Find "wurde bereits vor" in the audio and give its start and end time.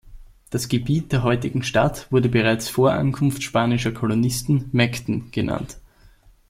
2.11-2.91